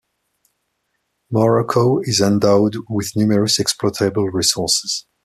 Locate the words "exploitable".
3.59-4.29